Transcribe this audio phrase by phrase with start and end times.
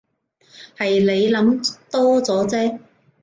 [0.77, 2.79] 係你諗多咗啫